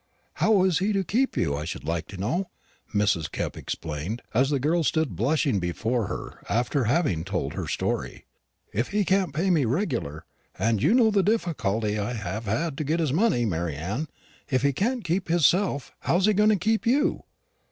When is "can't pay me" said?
9.05-9.63